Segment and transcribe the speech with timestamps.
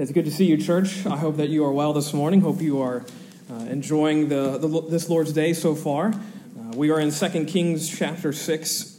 [0.00, 1.04] It's good to see you, church.
[1.04, 2.40] I hope that you are well this morning.
[2.40, 3.04] Hope you are
[3.50, 6.06] uh, enjoying the, the, this Lord's Day so far.
[6.06, 8.98] Uh, we are in 2 Kings chapter 6.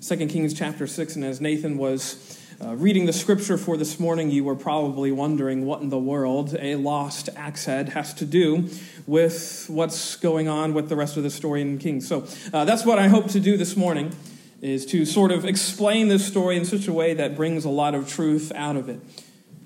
[0.00, 4.30] 2 Kings chapter 6, and as Nathan was uh, reading the scripture for this morning,
[4.30, 8.70] you were probably wondering what in the world a lost axe head has to do
[9.06, 12.08] with what's going on with the rest of the story in Kings.
[12.08, 14.14] So uh, that's what I hope to do this morning,
[14.62, 17.94] is to sort of explain this story in such a way that brings a lot
[17.94, 19.02] of truth out of it.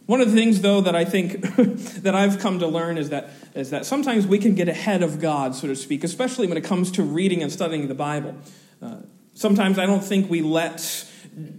[0.06, 1.40] One of the things, though, that I think
[2.02, 5.20] that I've come to learn is that, is that sometimes we can get ahead of
[5.20, 8.34] God, so to speak, especially when it comes to reading and studying the Bible.
[8.80, 8.96] Uh,
[9.34, 11.08] sometimes I don't think we let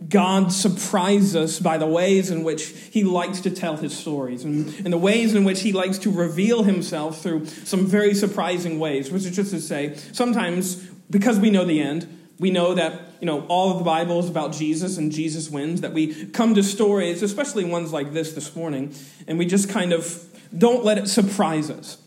[0.07, 4.67] God surprise us by the ways in which He likes to tell His stories and,
[4.79, 9.09] and the ways in which He likes to reveal Himself through some very surprising ways,
[9.09, 10.75] which is just to say, sometimes
[11.09, 12.07] because we know the end,
[12.39, 15.79] we know that you know all of the bible is about jesus and jesus wins
[15.79, 18.93] that we come to stories especially ones like this this morning
[19.29, 21.97] and we just kind of don't let it surprise us.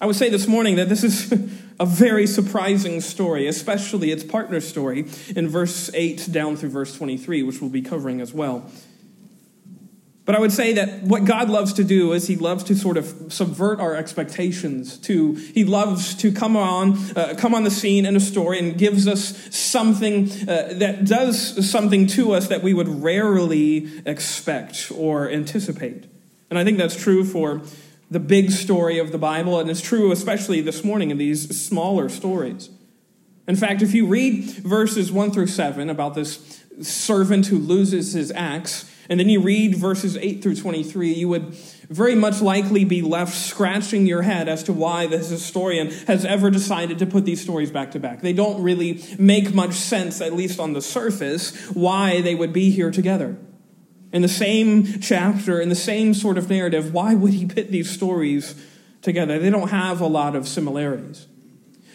[0.00, 1.32] I would say this morning that this is
[1.80, 7.44] a very surprising story especially its partner story in verse 8 down through verse 23
[7.44, 8.68] which we'll be covering as well
[10.28, 12.98] but I would say that what God loves to do is He loves to sort
[12.98, 14.98] of subvert our expectations.
[14.98, 18.76] To He loves to come on, uh, come on the scene in a story and
[18.76, 25.30] gives us something uh, that does something to us that we would rarely expect or
[25.30, 26.04] anticipate.
[26.50, 27.62] And I think that's true for
[28.10, 32.10] the big story of the Bible, and it's true especially this morning in these smaller
[32.10, 32.68] stories.
[33.46, 38.30] In fact, if you read verses one through seven about this servant who loses his
[38.32, 41.54] axe and then you read verses 8 through 23, you would
[41.88, 46.50] very much likely be left scratching your head as to why this historian has ever
[46.50, 48.20] decided to put these stories back to back.
[48.20, 52.70] They don't really make much sense, at least on the surface, why they would be
[52.70, 53.38] here together.
[54.12, 57.90] In the same chapter, in the same sort of narrative, why would he put these
[57.90, 58.54] stories
[59.00, 59.38] together?
[59.38, 61.26] They don't have a lot of similarities.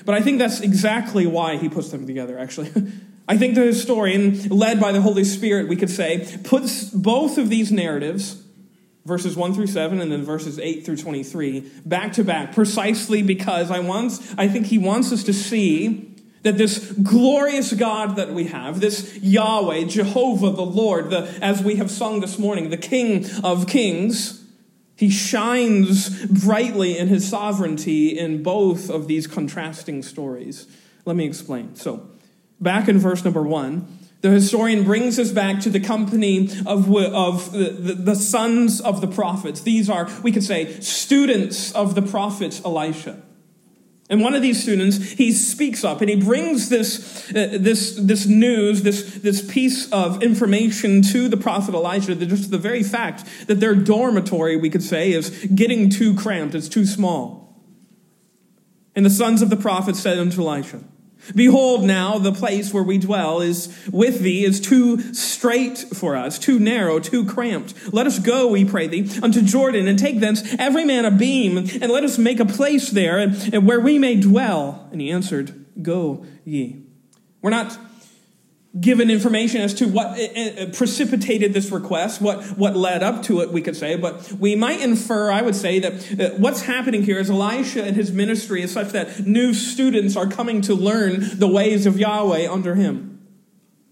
[0.03, 2.71] But I think that's exactly why he puts them together, actually.
[3.27, 7.49] I think the historian, led by the Holy Spirit, we could say, puts both of
[7.49, 8.43] these narratives,
[9.05, 13.71] verses 1 through 7 and then verses 8 through 23, back to back, precisely because
[13.71, 16.13] I, wants, I think he wants us to see
[16.43, 21.77] that this glorious God that we have, this Yahweh, Jehovah the Lord, the, as we
[21.77, 24.43] have sung this morning, the King of Kings,
[24.97, 30.67] he shines brightly in his sovereignty in both of these contrasting stories.
[31.05, 31.75] Let me explain.
[31.75, 32.09] So,
[32.63, 37.51] back in verse number one, the historian brings us back to the company of, of
[37.51, 39.61] the, the, the, sons of the prophets.
[39.61, 43.21] These are, we could say, students of the prophet Elisha.
[44.09, 48.25] And one of these students, he speaks up and he brings this, uh, this, this
[48.25, 53.25] news, this, this piece of information to the prophet Elijah, that just the very fact
[53.47, 57.61] that their dormitory, we could say, is getting too cramped, it's too small.
[58.95, 60.81] And the sons of the prophet said unto Elisha,
[61.35, 66.37] Behold, now the place where we dwell is with thee is too strait for us,
[66.37, 67.93] too narrow, too cramped.
[67.93, 71.57] Let us go, we pray thee, unto Jordan, and take thence every man a beam,
[71.57, 74.87] and let us make a place there, and, and where we may dwell.
[74.91, 76.83] And he answered, Go ye.
[77.41, 77.77] We're not
[78.79, 83.41] given information as to what eh, eh, precipitated this request, what, what led up to
[83.41, 83.95] it, we could say.
[83.95, 88.11] But we might infer, I would say, that what's happening here is Elisha and his
[88.11, 92.73] ministry is such that new students are coming to learn the ways of Yahweh under
[92.73, 93.13] him.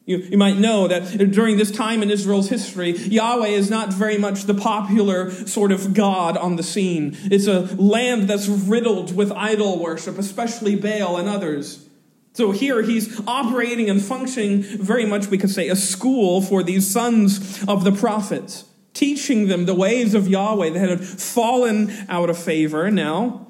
[0.05, 4.17] You, you might know that during this time in Israel's history, Yahweh is not very
[4.17, 7.15] much the popular sort of God on the scene.
[7.25, 11.87] It's a land that's riddled with idol worship, especially Baal and others.
[12.33, 16.89] So here he's operating and functioning very much, we could say, a school for these
[16.89, 22.37] sons of the prophets, teaching them the ways of Yahweh that had fallen out of
[22.37, 22.89] favor.
[22.89, 23.47] Now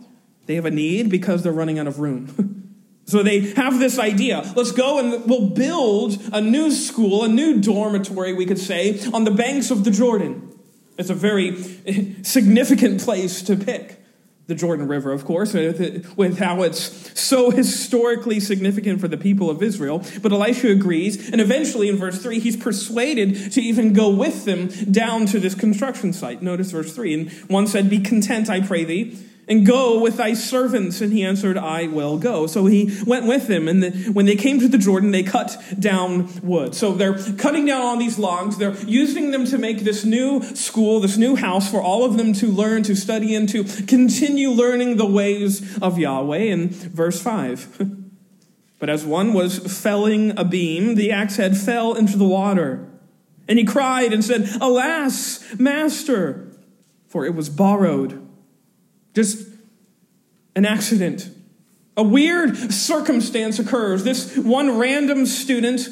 [0.48, 2.58] they have a need because they're running out of room.
[3.08, 4.42] So they have this idea.
[4.56, 9.26] Let's go and we'll build a new school, a new dormitory, we could say, on
[9.26, 10.58] the banks of the Jordan.
[10.98, 11.62] It's a very
[12.24, 14.01] significant place to pick
[14.52, 19.64] the Jordan River, of course, with how it's so historically significant for the people of
[19.64, 20.04] Israel.
[20.22, 24.68] But Elisha agrees, and eventually in verse 3, he's persuaded to even go with them
[24.92, 26.42] down to this construction site.
[26.42, 27.14] Notice verse 3.
[27.14, 29.18] And one said, Be content, I pray thee
[29.48, 31.02] and go with thy servants.
[31.02, 32.48] And he answered, I will go.
[32.48, 33.68] So he went with them.
[33.68, 36.76] And the, when they came to the Jordan, they cut down wood.
[36.76, 38.58] So they're cutting down all these logs.
[38.58, 42.34] They're using them to make this new school, this new house for all of them
[42.34, 46.38] to learn, to study, and to continue learning the ways of Yahweh.
[46.38, 47.98] In verse 5.
[48.80, 52.90] But as one was felling a beam, the axe head fell into the water.
[53.48, 56.52] And he cried and said, Alas, master!
[57.12, 58.21] for it was borrowed.
[59.14, 59.48] Just
[60.56, 61.30] an accident.
[61.98, 64.04] A weird circumstance occurs.
[64.04, 65.88] This one random student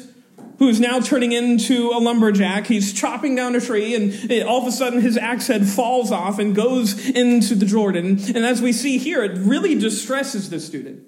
[0.58, 2.66] who's now turning into a lumberjack.
[2.66, 6.38] He's chopping down a tree, and all of a sudden his axe head falls off
[6.38, 8.18] and goes into the Jordan.
[8.34, 11.02] And as we see here, it really distresses the student.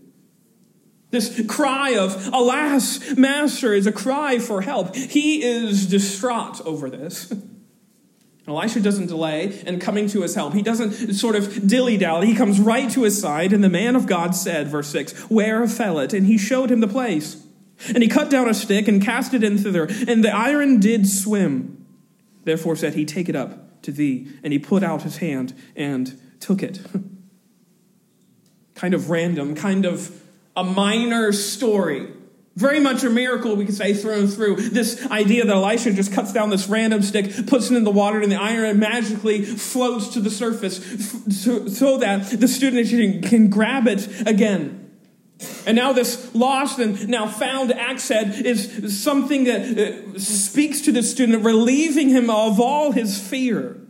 [1.10, 4.96] This cry of, Alas, Master, is a cry for help.
[4.96, 7.32] He is distraught over this.
[8.46, 10.52] Elisha doesn't delay in coming to his help.
[10.52, 12.26] He doesn't sort of dilly dally.
[12.26, 15.66] He comes right to his side, and the man of God said, verse 6, Where
[15.68, 16.12] fell it?
[16.12, 17.44] And he showed him the place.
[17.88, 21.08] And he cut down a stick and cast it in thither, and the iron did
[21.08, 21.86] swim.
[22.44, 24.28] Therefore said he, Take it up to thee.
[24.42, 26.80] And he put out his hand and took it.
[28.74, 30.20] kind of random, kind of
[30.56, 32.08] a minor story.
[32.54, 34.56] Very much a miracle, we could say, thrown through.
[34.56, 38.20] This idea that Elisha just cuts down this random stick, puts it in the water,
[38.20, 40.76] and the iron magically floats to the surface
[41.34, 44.90] so, that the student can grab it again.
[45.66, 50.92] And now, this lost and now found axe head is something that uh, speaks to
[50.92, 53.80] the student, relieving him of all his fear.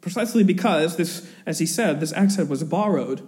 [0.00, 3.26] Precisely because this, as he said, this axe head was borrowed.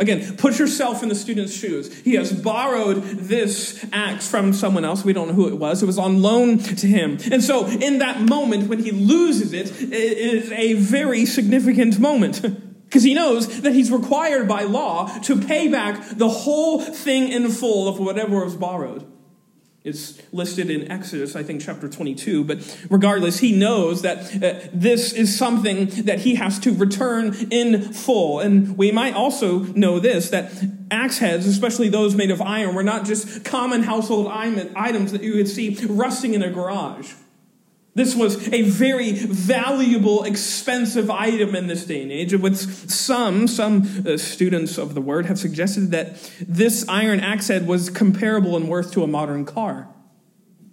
[0.00, 1.92] Again, put yourself in the student's shoes.
[2.02, 5.04] He has borrowed this axe from someone else.
[5.04, 5.82] We don't know who it was.
[5.82, 7.18] It was on loan to him.
[7.32, 12.44] And so, in that moment, when he loses it, it is a very significant moment.
[12.88, 17.50] Because he knows that he's required by law to pay back the whole thing in
[17.50, 19.04] full of whatever was borrowed.
[19.84, 22.44] It's listed in Exodus, I think, chapter 22.
[22.44, 27.92] But regardless, he knows that uh, this is something that he has to return in
[27.92, 28.40] full.
[28.40, 30.52] And we might also know this that
[30.90, 35.36] axe heads, especially those made of iron, were not just common household items that you
[35.36, 37.12] would see rusting in a garage.
[37.98, 42.32] This was a very valuable, expensive item in this day and age.
[42.32, 47.66] With some, some uh, students of the word have suggested that this iron axe head
[47.66, 49.88] was comparable in worth to a modern car.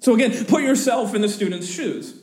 [0.02, 2.14] So again, put yourself in the student's shoes.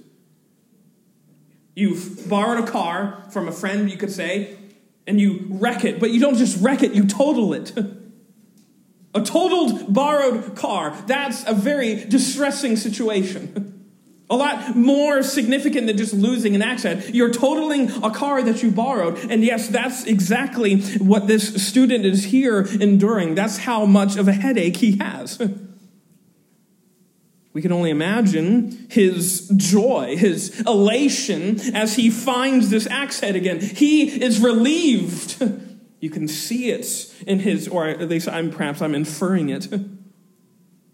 [1.74, 4.56] You've borrowed a car from a friend, you could say,
[5.04, 7.76] and you wreck it, but you don't just wreck it, you total it.
[9.16, 13.68] a totaled, borrowed car, that's a very distressing situation.
[14.32, 17.14] A lot more significant than just losing an head.
[17.14, 19.18] You're totaling a car that you borrowed.
[19.30, 23.34] And yes, that's exactly what this student is here enduring.
[23.34, 25.38] That's how much of a headache he has.
[27.52, 33.60] We can only imagine his joy, his elation as he finds this axe head again.
[33.60, 35.42] He is relieved.
[36.00, 39.68] You can see it in his, or at least I'm perhaps I'm inferring it,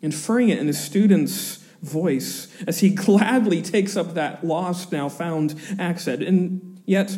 [0.03, 5.53] inferring it in his student's voice as he gladly takes up that lost, now found
[5.79, 6.23] head.
[6.23, 7.17] And yet,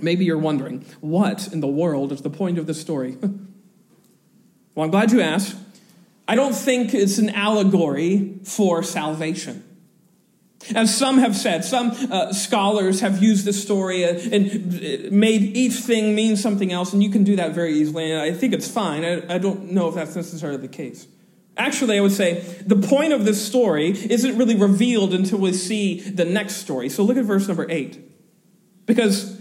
[0.00, 3.16] maybe you're wondering, what in the world is the point of this story?
[4.74, 5.56] well, I'm glad you asked.
[6.26, 9.64] I don't think it's an allegory for salvation.
[10.74, 16.14] As some have said, some uh, scholars have used this story and made each thing
[16.14, 19.04] mean something else, and you can do that very easily, and I think it's fine.
[19.04, 21.06] I, I don't know if that's necessarily the case.
[21.58, 26.00] Actually, I would say the point of this story isn't really revealed until we see
[26.00, 26.88] the next story.
[26.88, 27.98] So look at verse number eight.
[28.86, 29.38] Because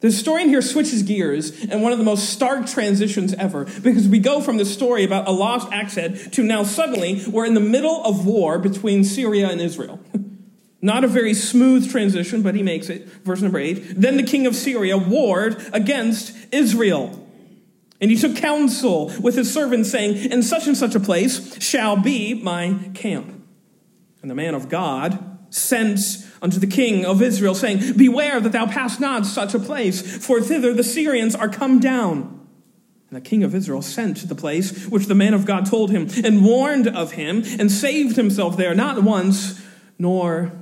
[0.00, 3.66] the story in here switches gears and one of the most stark transitions ever.
[3.82, 7.44] Because we go from the story about a lost axe head to now suddenly we're
[7.46, 10.00] in the middle of war between Syria and Israel.
[10.80, 13.06] Not a very smooth transition, but he makes it.
[13.24, 14.00] Verse number eight.
[14.00, 17.25] Then the king of Syria warred against Israel.
[18.00, 21.96] And he took counsel with his servants, saying, In such and such a place shall
[21.96, 23.42] be my camp.
[24.22, 26.00] And the man of God sent
[26.42, 30.40] unto the king of Israel, saying, Beware that thou pass not such a place, for
[30.40, 32.46] thither the Syrians are come down.
[33.08, 35.90] And the king of Israel sent to the place which the man of God told
[35.90, 39.62] him, and warned of him, and saved himself there, not once
[39.98, 40.52] nor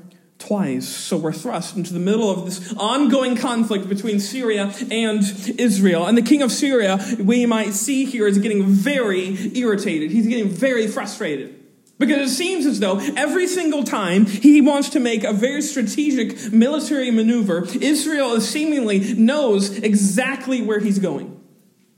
[0.47, 0.87] twice.
[0.89, 5.23] So we're thrust into the middle of this ongoing conflict between Syria and
[5.59, 6.07] Israel.
[6.07, 10.11] And the king of Syria, we might see here, is getting very irritated.
[10.11, 11.61] He's getting very frustrated.
[11.99, 16.53] Because it seems as though every single time he wants to make a very strategic
[16.53, 21.34] military maneuver, Israel seemingly knows exactly where he's going.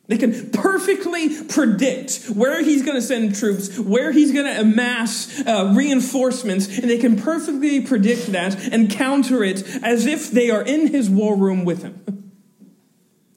[0.08, 5.42] They can perfectly predict where he's going to send troops, where he's going to amass
[5.44, 10.62] uh, reinforcements, and they can perfectly predict that and counter it as if they are
[10.62, 12.02] in his war room with him.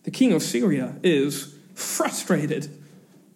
[0.03, 2.78] The king of Syria is frustrated.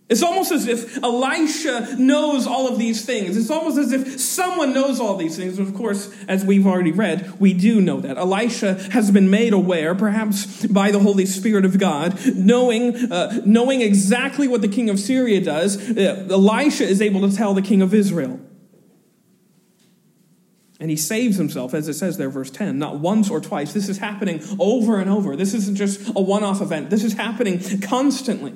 [0.09, 3.37] It's almost as if Elisha knows all of these things.
[3.37, 5.57] It's almost as if someone knows all these things.
[5.59, 8.17] Of course, as we've already read, we do know that.
[8.17, 13.81] Elisha has been made aware, perhaps by the Holy Spirit of God, knowing, uh, knowing
[13.81, 15.77] exactly what the king of Syria does.
[15.97, 18.41] Uh, Elisha is able to tell the king of Israel.
[20.81, 23.71] And he saves himself, as it says there, verse 10, not once or twice.
[23.71, 25.37] This is happening over and over.
[25.37, 28.53] This isn't just a one off event, this is happening constantly.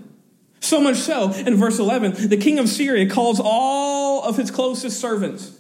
[0.60, 5.00] So much so, in verse 11, the king of Syria calls all of his closest
[5.00, 5.58] servants.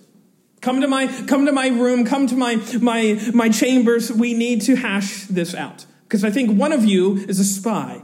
[0.62, 4.12] Come to my, come to my room, come to my, my, my chambers.
[4.12, 5.86] We need to hash this out.
[6.04, 8.02] Because I think one of you is a spy.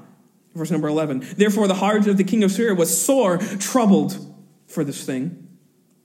[0.54, 1.26] Verse number 11.
[1.36, 4.18] Therefore, the heart of the king of Syria was sore troubled
[4.68, 5.48] for this thing.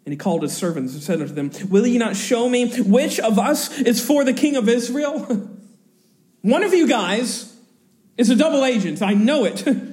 [0.07, 3.21] And he called his servants and said unto them, Will ye not show me which
[3.21, 5.19] of us is for the king of Israel?
[6.41, 7.55] One of you guys
[8.17, 9.03] is a double agent.
[9.03, 9.67] I know it.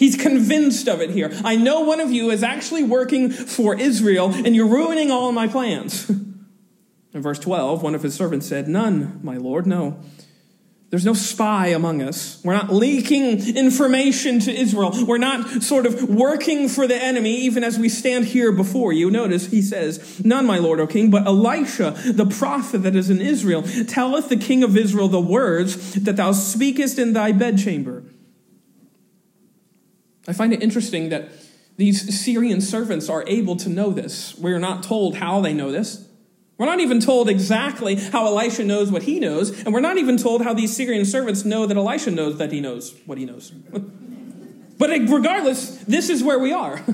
[0.00, 1.30] He's convinced of it here.
[1.44, 5.46] I know one of you is actually working for Israel, and you're ruining all my
[5.46, 6.08] plans.
[7.12, 10.00] In verse 12, one of his servants said, None, my Lord, no.
[10.88, 12.40] There's no spy among us.
[12.42, 14.90] We're not leaking information to Israel.
[15.06, 19.10] We're not sort of working for the enemy, even as we stand here before you.
[19.10, 23.20] Notice he says, None, my Lord, O King, but Elisha, the prophet that is in
[23.20, 28.02] Israel, telleth the king of Israel the words that thou speakest in thy bedchamber.
[30.28, 31.30] I find it interesting that
[31.76, 34.36] these Syrian servants are able to know this.
[34.36, 36.06] We're not told how they know this.
[36.58, 40.18] We're not even told exactly how Elisha knows what he knows, and we're not even
[40.18, 43.50] told how these Syrian servants know that Elisha knows that he knows what he knows.
[44.78, 46.84] but regardless, this is where we are.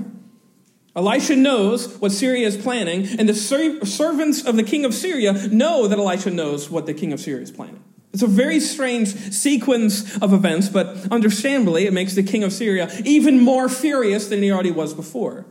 [0.95, 5.89] Elisha knows what Syria is planning, and the servants of the king of Syria know
[5.89, 7.83] that Elisha knows what the king of Syria is planning.
[8.17, 12.91] It's a very strange sequence of events, but understandably, it makes the king of Syria
[13.05, 15.45] even more furious than he already was before.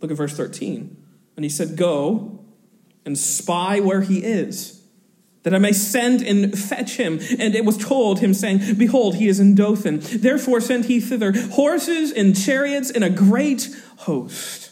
[0.00, 0.96] Look at verse 13.
[1.36, 2.44] And he said, Go
[3.04, 4.82] and spy where he is,
[5.44, 7.20] that I may send and fetch him.
[7.38, 10.00] And it was told him, saying, Behold, he is in Dothan.
[10.00, 14.65] Therefore sent he thither horses and chariots and a great host.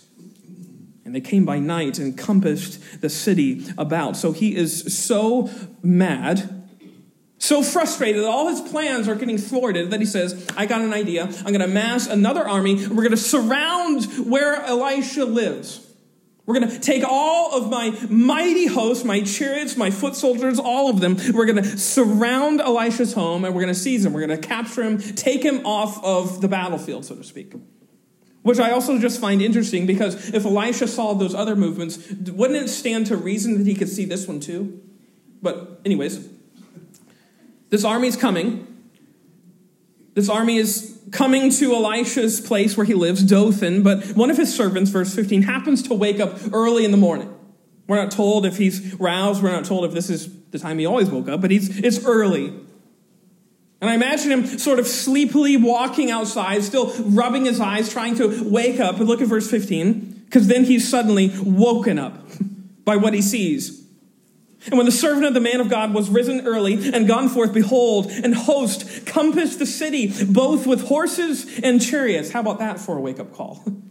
[1.04, 4.16] And they came by night and compassed the city about.
[4.16, 5.50] So he is so
[5.82, 6.64] mad
[7.44, 10.94] so frustrated that all his plans are getting thwarted that he says, I got an
[10.94, 11.24] idea.
[11.24, 12.86] I'm going to mass another army.
[12.86, 15.86] We're going to surround where Elisha lives.
[16.46, 20.90] We're going to take all of my mighty host, my chariots, my foot soldiers, all
[20.90, 21.16] of them.
[21.32, 24.12] We're going to surround Elisha's home and we're going to seize him.
[24.12, 27.54] We're going to capture him, take him off of the battlefield, so to speak.
[28.44, 32.68] Which I also just find interesting because if Elisha saw those other movements, wouldn't it
[32.68, 34.82] stand to reason that he could see this one too?
[35.40, 36.28] But, anyways,
[37.70, 38.66] this army is coming.
[40.12, 44.54] This army is coming to Elisha's place where he lives, Dothan, but one of his
[44.54, 47.34] servants, verse 15, happens to wake up early in the morning.
[47.86, 50.84] We're not told if he's roused, we're not told if this is the time he
[50.84, 52.52] always woke up, but he's, it's early.
[53.84, 58.42] And I imagine him sort of sleepily walking outside, still rubbing his eyes, trying to
[58.42, 58.96] wake up.
[58.96, 62.26] And look at verse 15, because then he's suddenly woken up
[62.86, 63.86] by what he sees.
[64.68, 67.52] And when the servant of the man of God was risen early and gone forth,
[67.52, 72.30] behold, an host compassed the city, both with horses and chariots.
[72.30, 73.62] How about that for a wake up call?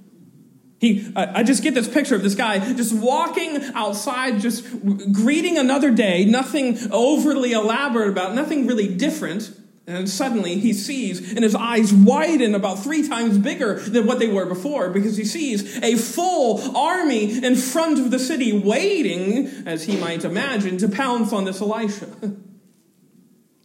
[0.80, 4.66] He, I just get this picture of this guy just walking outside, just
[5.14, 9.50] greeting another day, nothing overly elaborate about, nothing really different.
[9.86, 14.32] And suddenly he sees, and his eyes widen about three times bigger than what they
[14.32, 19.84] were before because he sees a full army in front of the city waiting, as
[19.84, 22.08] he might imagine, to pounce on this Elisha.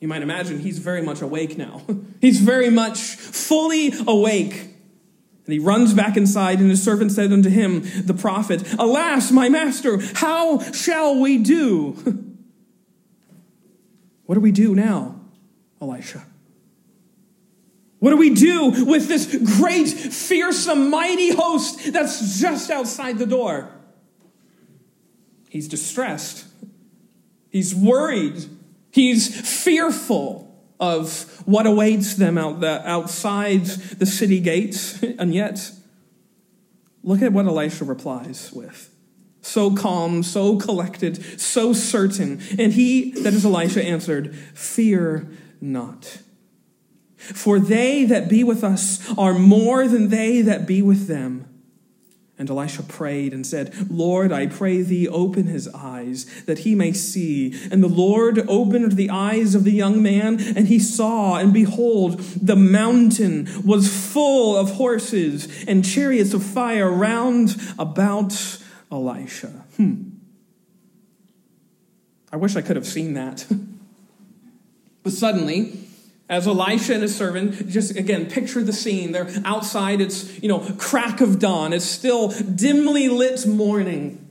[0.00, 1.82] You might imagine he's very much awake now.
[2.20, 4.52] He's very much fully awake.
[5.44, 9.48] And he runs back inside, and his servant said unto him, the prophet, Alas, my
[9.48, 12.24] master, how shall we do?
[14.26, 15.17] What do we do now?
[15.80, 16.24] Elisha?
[17.98, 19.26] What do we do with this
[19.58, 23.70] great, fearsome, mighty host that's just outside the door?
[25.48, 26.46] He's distressed.
[27.50, 28.44] He's worried.
[28.92, 30.44] He's fearful
[30.78, 35.02] of what awaits them out the, outside the city gates.
[35.18, 35.72] And yet,
[37.02, 38.94] look at what Elisha replies with.
[39.40, 42.40] So calm, so collected, so certain.
[42.56, 45.28] And he, that is Elisha, answered, Fear
[45.60, 46.18] not.
[47.16, 51.48] For they that be with us are more than they that be with them.
[52.38, 56.92] And Elisha prayed and said, Lord, I pray thee, open his eyes, that he may
[56.92, 57.52] see.
[57.72, 62.20] And the Lord opened the eyes of the young man, and he saw, and behold,
[62.20, 68.60] the mountain was full of horses and chariots of fire round about
[68.92, 69.64] Elisha.
[69.76, 70.10] Hmm.
[72.30, 73.46] I wish I could have seen that.
[75.08, 75.72] but suddenly,
[76.28, 79.12] as Elisha and his servant, just again, picture the scene.
[79.12, 81.72] They're outside, it's, you know, crack of dawn.
[81.72, 84.27] It's still dimly lit morning.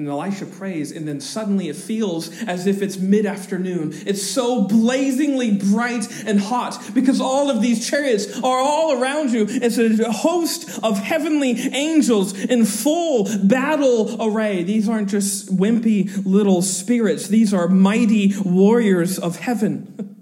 [0.00, 3.92] And Elisha prays, and then suddenly it feels as if it's mid afternoon.
[4.06, 9.44] It's so blazingly bright and hot because all of these chariots are all around you.
[9.46, 14.62] It's a host of heavenly angels in full battle array.
[14.62, 20.06] These aren't just wimpy little spirits, these are mighty warriors of heaven.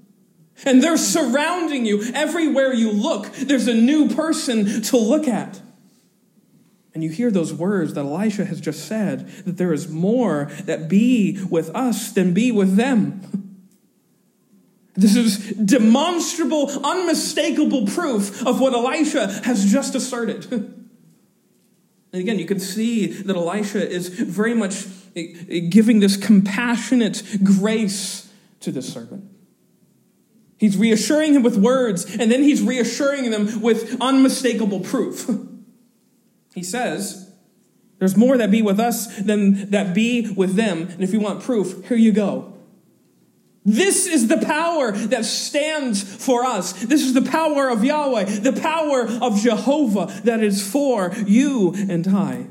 [0.64, 2.02] And they're surrounding you.
[2.14, 5.60] Everywhere you look, there's a new person to look at.
[6.98, 10.88] And you hear those words that Elisha has just said that there is more that
[10.88, 13.22] be with us than be with them.
[14.96, 20.46] This is demonstrable, unmistakable proof of what Elisha has just asserted.
[22.12, 27.22] And again, you can see that Elisha is very much eh, eh, giving this compassionate
[27.44, 28.28] grace
[28.58, 29.24] to this servant.
[30.56, 35.30] He's reassuring him with words, and then he's reassuring them with unmistakable proof.
[36.58, 37.32] he says,
[37.98, 40.88] There's more that be with us than that be with them.
[40.88, 42.54] And if you want proof, here you go.
[43.64, 46.72] This is the power that stands for us.
[46.72, 52.08] This is the power of Yahweh, the power of Jehovah that is for you and
[52.08, 52.46] I.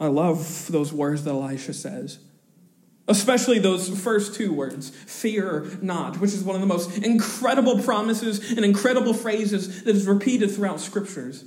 [0.00, 2.18] I love those words that Elisha says.
[3.08, 8.50] Especially those first two words, fear not, which is one of the most incredible promises
[8.50, 11.44] and incredible phrases that is repeated throughout scriptures.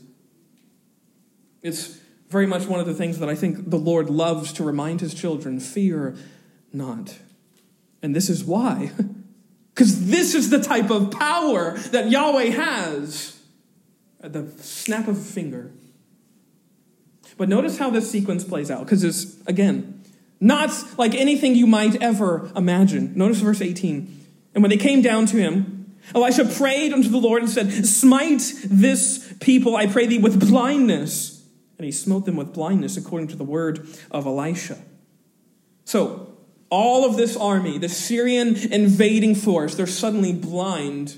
[1.61, 1.99] It's
[2.29, 5.13] very much one of the things that I think the Lord loves to remind his
[5.13, 6.15] children fear
[6.71, 7.17] not.
[8.01, 8.91] And this is why.
[9.79, 13.39] Because this is the type of power that Yahweh has
[14.21, 15.71] at the snap of a finger.
[17.37, 20.03] But notice how this sequence plays out, because it's, again,
[20.41, 23.13] not like anything you might ever imagine.
[23.15, 24.25] Notice verse 18.
[24.53, 28.51] And when they came down to him, Elisha prayed unto the Lord and said, Smite
[28.65, 31.38] this people, I pray thee, with blindness.
[31.79, 34.77] And he smote them with blindness according to the word of Elisha.
[35.85, 36.37] So,
[36.69, 41.15] all of this army, the Syrian invading force, they're suddenly blind.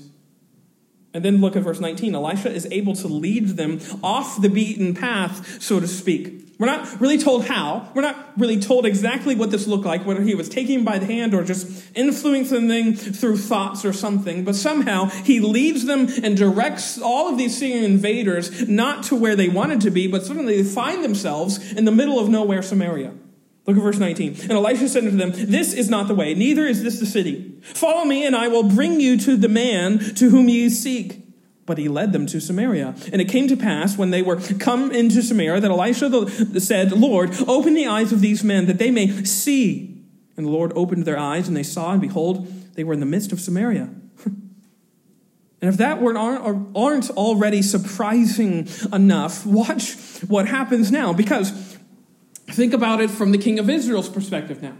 [1.14, 2.14] And then look at verse 19.
[2.14, 6.42] Elisha is able to lead them off the beaten path, so to speak.
[6.58, 7.90] We're not really told how.
[7.92, 11.06] We're not really told exactly what this looked like, whether he was taking by the
[11.06, 14.44] hand or just influencing them through thoughts or something.
[14.44, 19.34] But somehow he leads them and directs all of these Syrian invaders not to where
[19.34, 23.12] they wanted to be, but suddenly they find themselves in the middle of nowhere, Samaria.
[23.66, 24.36] Look at verse 19.
[24.42, 27.58] And Elisha said unto them, This is not the way, neither is this the city.
[27.62, 31.20] Follow me, and I will bring you to the man to whom ye seek.
[31.64, 32.96] But he led them to Samaria.
[33.12, 37.30] And it came to pass when they were come into Samaria that Elisha said, Lord,
[37.46, 40.04] open the eyes of these men that they may see.
[40.36, 43.06] And the Lord opened their eyes, and they saw, and behold, they were in the
[43.06, 43.90] midst of Samaria.
[44.24, 44.50] and
[45.60, 46.18] if that weren't,
[46.74, 49.94] aren't already surprising enough, watch
[50.26, 51.12] what happens now.
[51.12, 51.71] Because
[52.52, 54.76] think about it from the king of Israel's perspective now.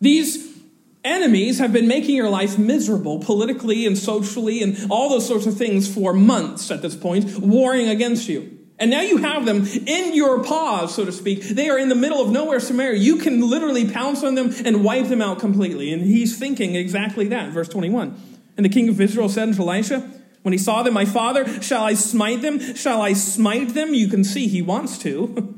[0.00, 0.58] These
[1.04, 5.56] enemies have been making your life miserable politically and socially and all those sorts of
[5.56, 8.58] things for months at this point, warring against you.
[8.80, 11.42] And now you have them in your paws, so to speak.
[11.42, 12.98] They are in the middle of nowhere, Samaria.
[12.98, 15.92] You can literally pounce on them and wipe them out completely.
[15.92, 17.50] And he's thinking exactly that.
[17.50, 18.16] Verse 21.
[18.56, 20.08] And the king of Israel said unto Elisha,
[20.42, 22.60] when he saw them, My father, shall I smite them?
[22.76, 23.94] Shall I smite them?
[23.94, 25.54] You can see he wants to.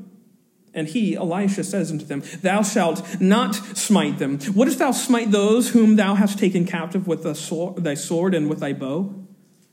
[0.73, 4.39] And he, Elisha, says unto them, Thou shalt not smite them.
[4.55, 8.71] Wouldst thou smite those whom thou hast taken captive with thy sword and with thy
[8.73, 9.13] bow?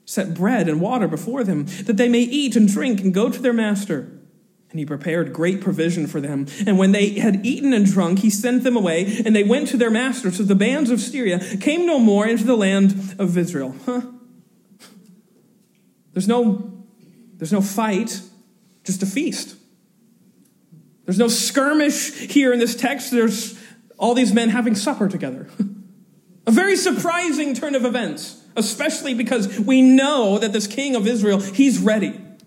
[0.04, 3.40] Set bread and water before them, that they may eat and drink and go to
[3.40, 4.10] their master.
[4.70, 6.46] And he prepared great provision for them.
[6.66, 9.76] And when they had eaten and drunk, he sent them away, and they went to
[9.76, 10.30] their master.
[10.32, 13.76] So the bands of Syria came no more into the land of Israel.
[13.86, 14.02] Huh?
[16.12, 16.84] There's no,
[17.36, 18.20] there's no fight,
[18.84, 19.57] just a feast.
[21.08, 23.12] There's no skirmish here in this text.
[23.12, 23.58] There's
[23.96, 25.48] all these men having supper together.
[26.46, 31.40] A very surprising turn of events, especially because we know that this king of Israel,
[31.40, 32.08] he's ready.
[32.08, 32.42] And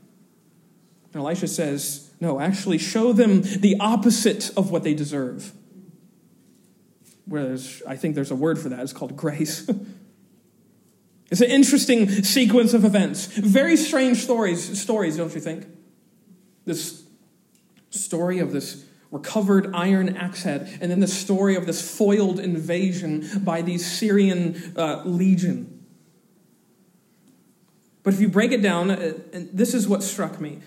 [1.16, 5.54] Elisha says, No, actually, show them the opposite of what they deserve.
[7.26, 9.68] Whereas I think there's a word for that, it's called grace.
[11.32, 13.26] it's an interesting sequence of events.
[13.26, 15.66] Very strange stories, stories, don't you think?
[16.66, 17.01] this
[17.92, 23.28] story of this recovered iron axe head, and then the story of this foiled invasion
[23.44, 25.86] by the Syrian uh, legion.
[28.04, 30.60] But if you break it down, uh, and this is what struck me.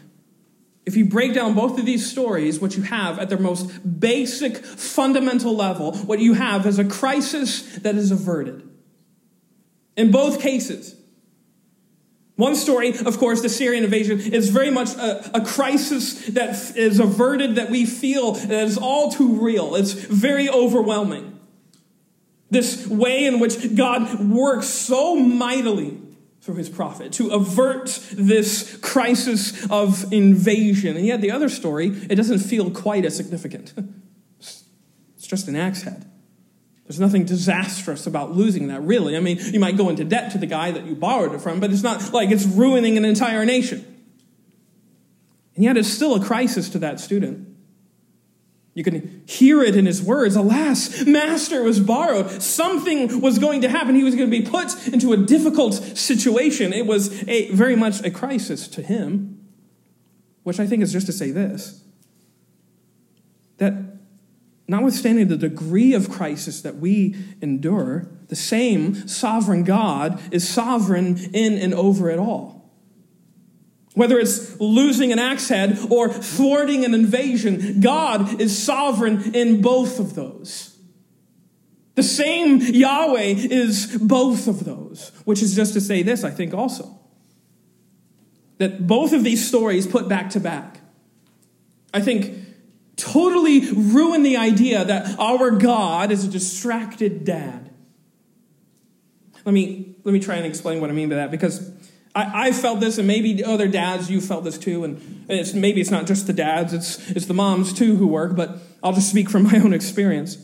[0.86, 4.58] If you break down both of these stories, what you have at their most basic,
[4.58, 8.68] fundamental level, what you have is a crisis that is averted.
[9.96, 10.94] In both cases,
[12.36, 16.98] one story, of course, the Syrian invasion, is very much a, a, crisis that is
[16.98, 19.76] averted, that we feel that is all too real.
[19.76, 21.38] It's very overwhelming.
[22.50, 26.00] This way in which God works so mightily
[26.40, 30.96] through his prophet to avert this crisis of invasion.
[30.96, 33.72] And yet, the other story, it doesn't feel quite as significant.
[35.16, 36.04] It's just an axe head.
[36.86, 39.16] There's nothing disastrous about losing that, really.
[39.16, 41.58] I mean, you might go into debt to the guy that you borrowed it from,
[41.58, 43.84] but it's not like it's ruining an entire nation.
[45.54, 47.48] And yet, it's still a crisis to that student.
[48.74, 50.34] You can hear it in his words.
[50.34, 52.42] Alas, master was borrowed.
[52.42, 53.94] Something was going to happen.
[53.94, 56.72] He was going to be put into a difficult situation.
[56.72, 59.48] It was a, very much a crisis to him,
[60.42, 61.80] which I think is just to say this
[63.58, 63.93] that
[64.66, 71.58] notwithstanding the degree of crisis that we endure, the same sovereign God is sovereign in
[71.58, 72.72] and over it all.
[73.94, 80.00] Whether it's losing an axe head or thwarting an invasion, God is sovereign in both
[80.00, 80.76] of those.
[81.94, 86.52] The same Yahweh is both of those, which is just to say this, I think,
[86.52, 86.98] also.
[88.58, 90.80] That both of these stories put back to back,
[91.92, 92.43] I think,
[92.96, 97.70] totally ruin the idea that our God is a distracted dad.
[99.44, 101.70] Let me, let me try and explain what I mean by that because
[102.14, 104.84] I, I felt this, and maybe other dads, you felt this too.
[104.84, 108.36] And it's, maybe it's not just the dads, it's, it's the moms too who work,
[108.36, 110.38] but I'll just speak from my own experience.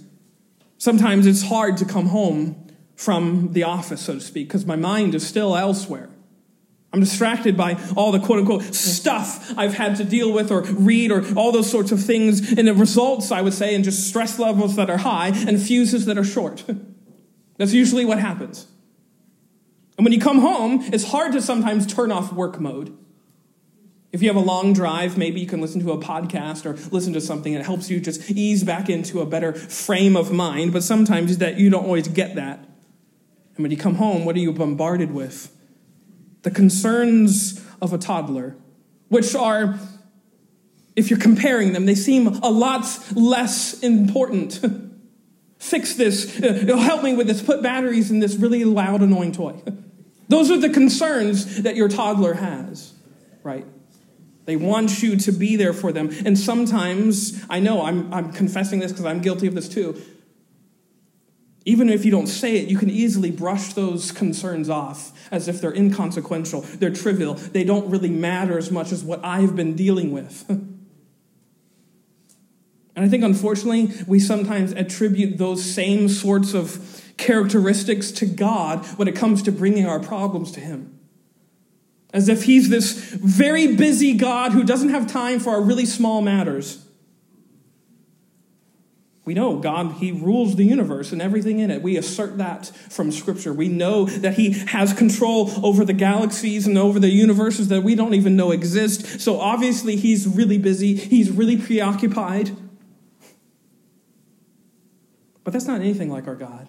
[0.76, 5.14] Sometimes it's hard to come home from the office, so to speak, because my mind
[5.14, 6.09] is still elsewhere.
[6.92, 11.12] I'm distracted by all the quote unquote stuff I've had to deal with or read
[11.12, 12.52] or all those sorts of things.
[12.52, 16.06] And the results, I would say, in just stress levels that are high and fuses
[16.06, 16.64] that are short.
[17.58, 18.66] That's usually what happens.
[19.96, 22.96] And when you come home, it's hard to sometimes turn off work mode.
[24.12, 27.12] If you have a long drive, maybe you can listen to a podcast or listen
[27.12, 30.82] to something that helps you just ease back into a better frame of mind, but
[30.82, 32.58] sometimes that you don't always get that.
[33.54, 35.54] And when you come home, what are you bombarded with?
[36.42, 38.56] The concerns of a toddler,
[39.08, 39.78] which are,
[40.96, 44.60] if you're comparing them, they seem a lot less important.
[45.58, 46.40] Fix this.
[46.40, 47.42] It'll help me with this.
[47.42, 49.60] Put batteries in this really loud, annoying toy.
[50.28, 52.94] Those are the concerns that your toddler has,
[53.42, 53.66] right?
[54.44, 56.10] They want you to be there for them.
[56.24, 60.00] And sometimes, I know I'm, I'm confessing this because I'm guilty of this too.
[61.64, 65.60] Even if you don't say it, you can easily brush those concerns off as if
[65.60, 70.10] they're inconsequential, they're trivial, they don't really matter as much as what I've been dealing
[70.10, 70.44] with.
[70.48, 70.80] and
[72.96, 79.14] I think, unfortunately, we sometimes attribute those same sorts of characteristics to God when it
[79.14, 80.98] comes to bringing our problems to Him.
[82.14, 86.22] As if He's this very busy God who doesn't have time for our really small
[86.22, 86.86] matters.
[89.30, 91.82] We know God, He rules the universe and everything in it.
[91.82, 93.52] We assert that from Scripture.
[93.52, 97.94] We know that He has control over the galaxies and over the universes that we
[97.94, 99.20] don't even know exist.
[99.20, 102.56] So obviously, He's really busy, He's really preoccupied.
[105.44, 106.66] But that's not anything like our God.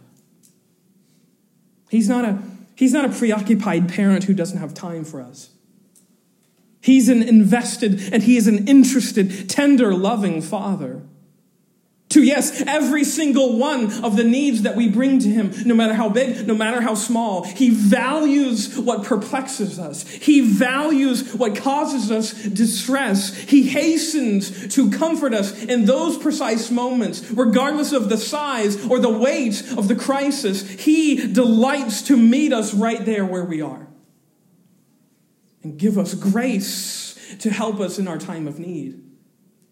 [1.90, 2.44] He's not a,
[2.76, 5.50] he's not a preoccupied parent who doesn't have time for us.
[6.80, 11.02] He's an invested and he is an interested, tender, loving father
[12.12, 15.94] to, yes, every single one of the needs that we bring to Him, no matter
[15.94, 17.44] how big, no matter how small.
[17.44, 20.08] He values what perplexes us.
[20.08, 23.36] He values what causes us distress.
[23.36, 29.10] He hastens to comfort us in those precise moments, regardless of the size or the
[29.10, 30.70] weight of the crisis.
[30.70, 33.88] He delights to meet us right there where we are
[35.64, 39.11] and give us grace to help us in our time of need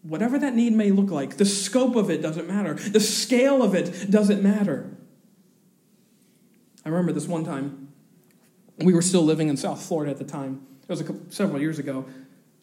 [0.02, 3.74] whatever that need may look like, the scope of it doesn't matter, the scale of
[3.74, 4.90] it doesn't matter.
[6.84, 7.88] I remember this one time,
[8.78, 10.66] we were still living in South Florida at the time.
[10.82, 12.06] It was couple, several years ago.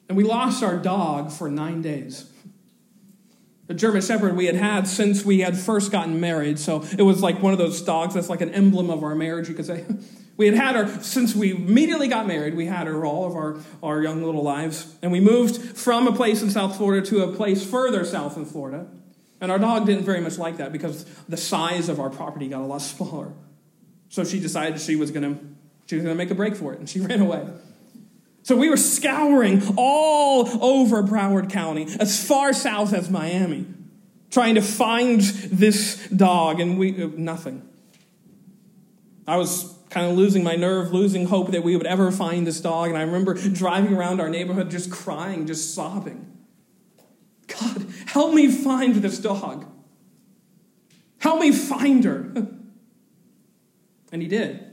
[0.10, 2.32] And we lost our dog for nine days.
[3.67, 6.58] The German Shepherd we had had since we had first gotten married.
[6.58, 9.50] So it was like one of those dogs that's like an emblem of our marriage,
[9.50, 9.86] you could say.
[10.38, 12.56] We had had her since we immediately got married.
[12.56, 14.95] We had her all of our, our young little lives.
[15.02, 18.45] And we moved from a place in South Florida to a place further south in
[18.45, 18.88] Florida.
[19.41, 22.62] And our dog didn't very much like that because the size of our property got
[22.62, 23.34] a lot smaller.
[24.10, 25.43] So she decided she was going to
[25.88, 27.47] she was going to make a break for it, and she ran away.
[28.43, 33.65] So we were scouring all over Broward County, as far south as Miami,
[34.30, 37.67] trying to find this dog, and we uh, nothing.
[39.28, 42.60] I was kind of losing my nerve, losing hope that we would ever find this
[42.60, 46.38] dog, and I remember driving around our neighborhood just crying, just sobbing.
[47.47, 49.65] God, help me find this dog.
[51.19, 52.47] Help me find her.
[54.10, 54.63] And he did.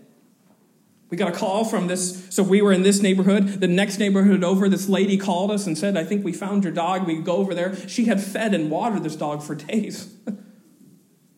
[1.10, 2.26] We got a call from this.
[2.30, 3.60] So we were in this neighborhood.
[3.60, 6.72] The next neighborhood over, this lady called us and said, I think we found your
[6.72, 7.06] dog.
[7.06, 7.76] We go over there.
[7.88, 10.14] She had fed and watered this dog for days.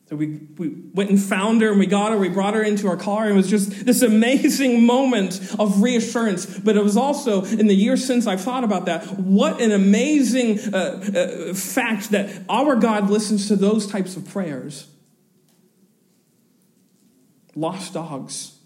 [0.09, 2.19] so we, we went and found her and we got her.
[2.19, 3.25] We brought her into our car.
[3.25, 6.47] And it was just this amazing moment of reassurance.
[6.47, 10.73] But it was also, in the years since I've thought about that, what an amazing
[10.73, 14.87] uh, uh, fact that our God listens to those types of prayers.
[17.57, 18.57] Lost dogs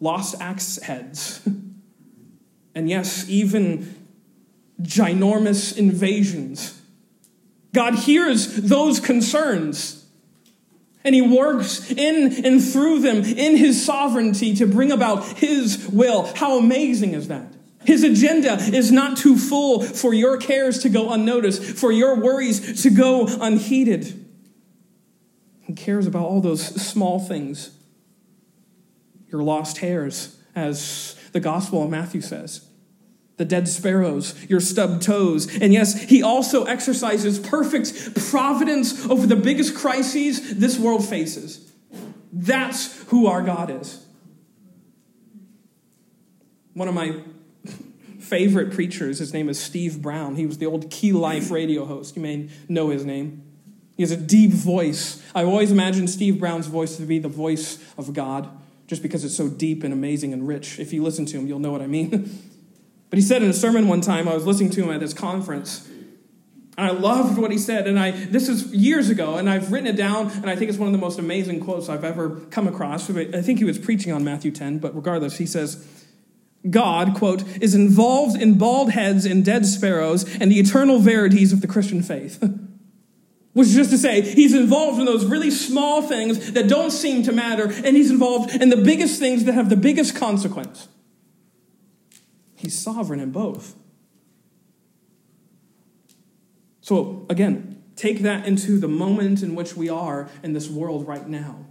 [0.00, 1.46] lost axe heads,
[2.74, 4.06] and yes, even
[4.82, 6.80] ginormous invasions.
[7.72, 10.05] God hears those concerns.
[11.06, 16.24] And he works in and through them in his sovereignty to bring about his will.
[16.34, 17.54] How amazing is that?
[17.84, 22.82] His agenda is not too full for your cares to go unnoticed, for your worries
[22.82, 24.26] to go unheeded.
[25.60, 27.70] He cares about all those small things
[29.30, 32.65] your lost hairs, as the Gospel of Matthew says,
[33.36, 35.46] the dead sparrows, your stubbed toes.
[35.60, 41.70] And yes, he also exercises perfect providence over the biggest crises this world faces.
[42.32, 44.04] That's who our God is.
[46.72, 47.20] One of my
[48.18, 50.36] favorite preachers, his name is Steve Brown.
[50.36, 52.16] He was the old Key Life radio host.
[52.16, 53.42] You may know his name.
[53.96, 55.22] He has a deep voice.
[55.34, 58.48] I've always imagined Steve Brown's voice to be the voice of God
[58.86, 60.78] just because it's so deep and amazing and rich.
[60.78, 62.42] If you listen to him, you'll know what I mean.
[63.10, 65.14] but he said in a sermon one time, I was listening to him at this
[65.14, 65.88] conference,
[66.78, 67.86] and I loved what he said.
[67.86, 70.78] And I this is years ago, and I've written it down, and I think it's
[70.78, 73.08] one of the most amazing quotes I've ever come across.
[73.10, 75.86] I think he was preaching on Matthew 10, but regardless, he says,
[76.68, 81.60] God, quote, is involved in bald heads and dead sparrows and the eternal verities of
[81.60, 82.42] the Christian faith.
[83.52, 87.22] Which is just to say, he's involved in those really small things that don't seem
[87.22, 90.88] to matter, and he's involved in the biggest things that have the biggest consequence.
[92.66, 93.76] He's sovereign in both.
[96.80, 101.28] So, again, take that into the moment in which we are in this world right
[101.28, 101.66] now.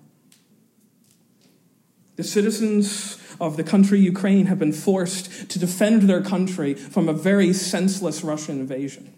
[2.16, 7.14] The citizens of the country Ukraine have been forced to defend their country from a
[7.14, 9.14] very senseless Russian invasion.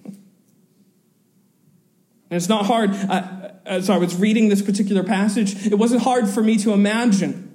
[2.31, 6.27] And it's not hard, uh, as I was reading this particular passage, it wasn't hard
[6.27, 7.46] for me to imagine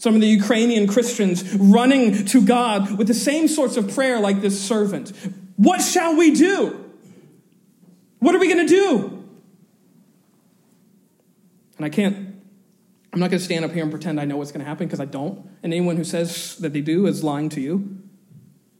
[0.00, 4.40] some of the Ukrainian Christians running to God with the same sorts of prayer like
[4.40, 5.12] this servant.
[5.56, 6.90] What shall we do?
[8.18, 9.24] What are we going to do?
[11.76, 12.16] And I can't,
[13.12, 14.86] I'm not going to stand up here and pretend I know what's going to happen
[14.86, 15.46] because I don't.
[15.62, 17.98] And anyone who says that they do is lying to you.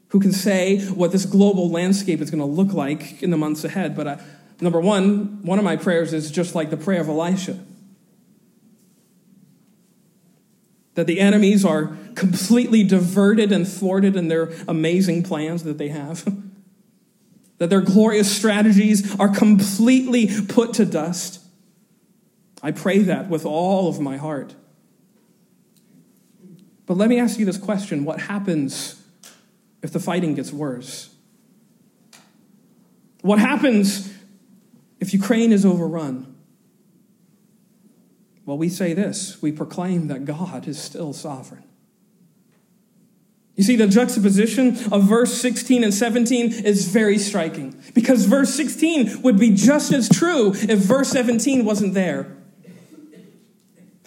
[0.09, 3.63] Who can say what this global landscape is going to look like in the months
[3.63, 3.95] ahead?
[3.95, 4.21] But I,
[4.61, 7.59] Number one, one of my prayers is just like the prayer of Elisha
[10.95, 16.25] that the enemies are completely diverted and thwarted in their amazing plans that they have.
[17.59, 21.41] that their glorious strategies are completely put to dust.
[22.63, 24.55] I pray that with all of my heart.
[26.87, 29.01] But let me ask you this question what happens
[29.83, 31.15] if the fighting gets worse?
[33.21, 34.13] What happens
[34.99, 36.30] if Ukraine is overrun,
[38.51, 41.63] well, we say this we proclaim that God is still sovereign.
[43.55, 49.23] You see, the juxtaposition of verse 16 and 17 is very striking because verse 16
[49.23, 52.39] would be just as true if verse 17 wasn't there.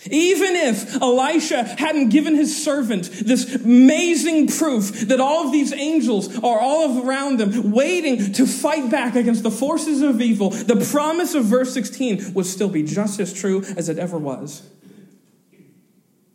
[0.10, 6.38] Even if Elisha hadn't given his servant this amazing proof that all of these angels
[6.40, 11.36] are all around them waiting to fight back against the forces of evil, the promise
[11.36, 14.64] of verse 16 would still be just as true as it ever was.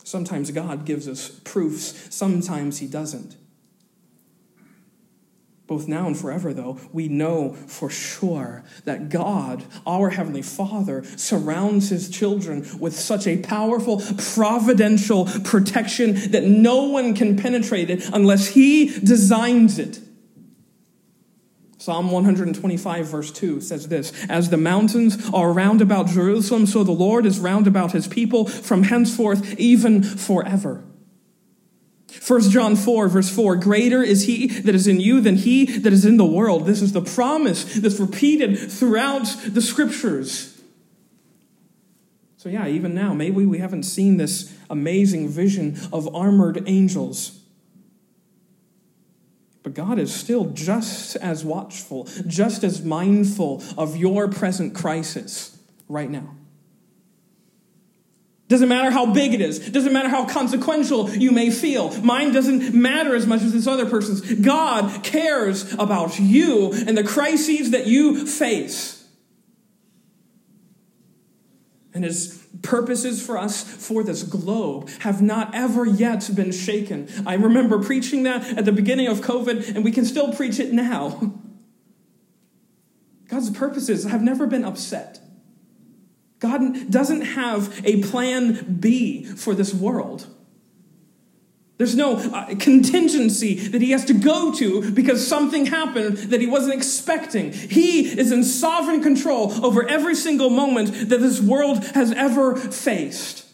[0.05, 3.37] Sometimes God gives us proofs, sometimes He doesn't.
[5.69, 11.91] Both now and forever, though, we know for sure that God, our Heavenly Father, surrounds
[11.91, 18.49] His children with such a powerful providential protection that no one can penetrate it unless
[18.49, 20.01] He designs it.
[21.77, 26.93] Psalm 125, verse 2 says this As the mountains are round about Jerusalem, so the
[26.93, 30.83] Lord is round about His people from henceforth, even forever.
[32.27, 35.93] 1 John 4, verse 4 Greater is he that is in you than he that
[35.93, 36.67] is in the world.
[36.67, 40.61] This is the promise that's repeated throughout the scriptures.
[42.37, 47.41] So, yeah, even now, maybe we haven't seen this amazing vision of armored angels.
[49.65, 56.09] But God is still just as watchful, just as mindful of your present crisis right
[56.09, 56.37] now.
[58.49, 59.59] Doesn't matter how big it is.
[59.59, 61.95] Doesn't matter how consequential you may feel.
[62.01, 64.23] Mine doesn't matter as much as this other person's.
[64.23, 69.07] God cares about you and the crises that you face.
[71.93, 77.09] And his purposes for us for this globe have not ever yet been shaken.
[77.27, 80.73] I remember preaching that at the beginning of COVID, and we can still preach it
[80.73, 81.35] now.
[83.29, 85.21] God's purposes have never been upset.
[86.39, 90.27] God doesn't have a plan B for this world.
[91.79, 96.47] There's no uh, contingency that he has to go to because something happened that he
[96.47, 97.53] wasn't expecting.
[97.53, 103.47] He is in sovereign control over every single moment that this world has ever faced.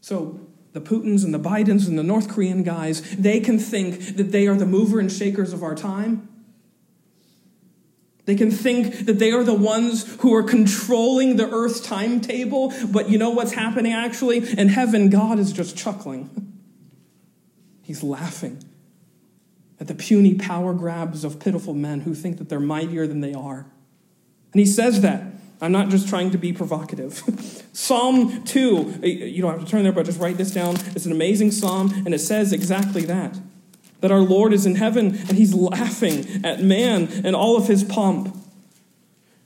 [0.00, 0.40] So,
[0.72, 4.48] the Putins and the Bidens and the North Korean guys, they can think that they
[4.48, 6.31] are the mover and shakers of our time.
[8.24, 13.10] They can think that they are the ones who are controlling the earth's timetable, but
[13.10, 14.48] you know what's happening actually?
[14.58, 16.30] In heaven, God is just chuckling.
[17.82, 18.62] He's laughing
[19.80, 23.34] at the puny power grabs of pitiful men who think that they're mightier than they
[23.34, 23.66] are.
[24.52, 25.24] And he says that.
[25.60, 27.22] I'm not just trying to be provocative.
[27.72, 30.74] psalm 2, you don't have to turn there, but just write this down.
[30.94, 33.38] It's an amazing psalm, and it says exactly that
[34.02, 37.82] that our Lord is in heaven and he's laughing at man and all of his
[37.82, 38.36] pomp.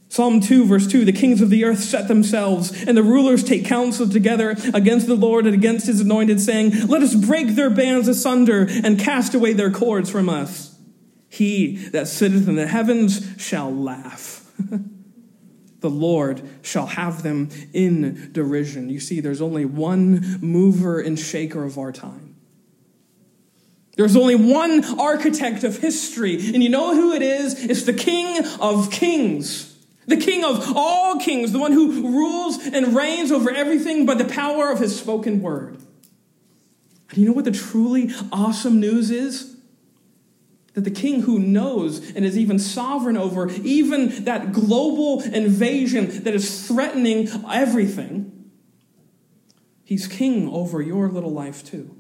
[0.09, 3.67] Psalm 2, verse 2 The kings of the earth set themselves, and the rulers take
[3.67, 8.09] counsel together against the Lord and against his anointed, saying, Let us break their bands
[8.09, 10.75] asunder and cast away their cords from us.
[11.29, 14.51] He that sitteth in the heavens shall laugh.
[15.81, 18.89] the Lord shall have them in derision.
[18.89, 22.26] You see, there's only one mover and shaker of our time.
[23.97, 27.65] There's only one architect of history, and you know who it is?
[27.65, 29.75] It's the King of Kings.
[30.07, 34.25] The King of all kings, the one who rules and reigns over everything by the
[34.25, 35.79] power of his spoken word.
[37.11, 39.57] And you know what the truly awesome news is?
[40.75, 46.35] That the king who knows and is even sovereign over even that global invasion that
[46.35, 48.51] is threatening everything,
[49.85, 51.97] he's king over your little life too.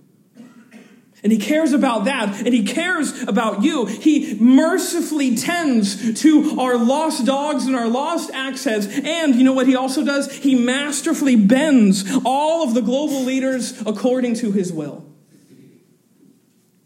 [1.22, 3.87] And he cares about that, and he cares about you.
[3.87, 8.87] He mercifully tends to our lost dogs and our lost heads.
[8.87, 10.33] And you know what he also does?
[10.33, 15.05] He masterfully bends all of the global leaders according to his will.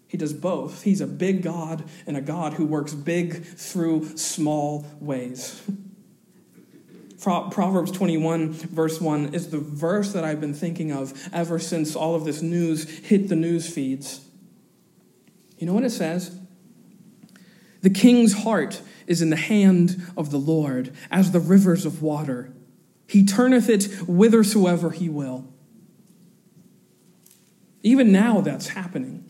[0.06, 0.82] He does both.
[0.82, 5.60] He's a big God and a God who works big through small ways.
[7.20, 12.14] Proverbs 21, verse 1, is the verse that I've been thinking of ever since all
[12.14, 14.24] of this news hit the news feeds.
[15.59, 16.38] You know what it says?
[17.83, 22.52] The king's heart is in the hand of the Lord, as the rivers of water.
[23.06, 25.52] He turneth it whithersoever he will.
[27.83, 29.29] Even now, that's happening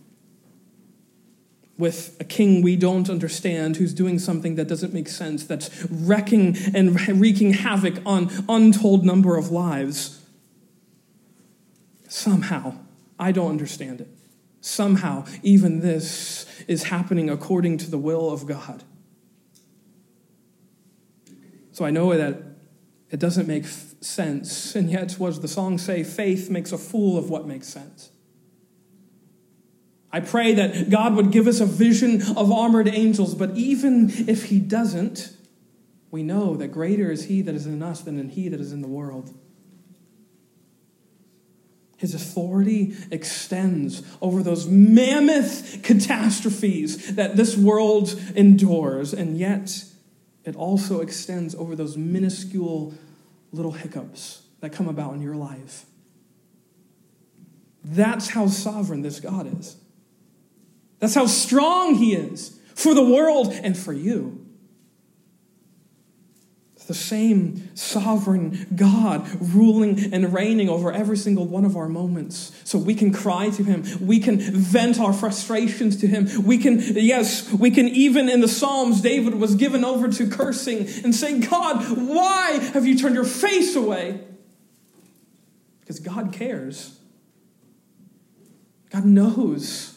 [1.80, 6.56] with a king we don't understand who's doing something that doesn't make sense, that's wrecking
[6.74, 10.24] and wreaking havoc on untold number of lives.
[12.08, 12.74] Somehow,
[13.18, 14.08] I don't understand it.
[14.60, 18.84] Somehow, even this is happening according to the will of God.
[21.72, 22.42] So I know that
[23.10, 26.04] it doesn't make sense, and yet, what does the song say?
[26.04, 28.10] Faith makes a fool of what makes sense.
[30.12, 34.46] I pray that God would give us a vision of armored angels, but even if
[34.46, 35.32] He doesn't,
[36.10, 38.72] we know that greater is He that is in us than in He that is
[38.72, 39.32] in the world.
[41.96, 49.84] His authority extends over those mammoth catastrophes that this world endures, and yet
[50.44, 52.94] it also extends over those minuscule
[53.52, 55.84] little hiccups that come about in your life.
[57.84, 59.76] That's how sovereign this God is.
[61.00, 62.58] That's how strong He is.
[62.74, 64.40] for the world and for you.
[66.86, 72.50] The same sovereign God ruling and reigning over every single one of our moments.
[72.64, 73.84] So we can cry to Him.
[74.04, 76.28] We can vent our frustrations to Him.
[76.44, 80.78] We can, yes, we can even in the Psalms, David was given over to cursing
[81.04, 84.24] and saying, God, why have you turned your face away?
[85.78, 86.98] Because God cares.
[88.90, 89.96] God knows.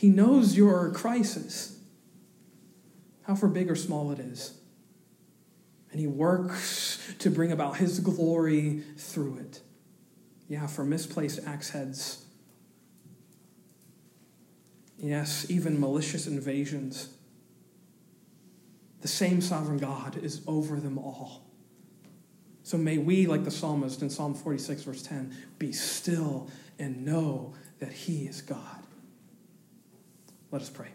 [0.00, 1.78] He knows your crisis,
[3.22, 4.60] however big or small it is
[5.90, 9.60] and he works to bring about his glory through it.
[10.48, 12.24] Yeah, for misplaced axe heads.
[14.98, 17.14] Yes, even malicious invasions.
[19.00, 21.46] The same sovereign God is over them all.
[22.62, 26.48] So may we, like the psalmist in Psalm 46, verse 10, be still
[26.78, 28.79] and know that he is God.
[30.52, 30.88] Let us pray.